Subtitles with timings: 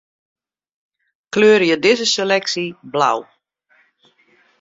[1.35, 2.65] Kleurje dizze seleksje
[2.95, 3.19] blau.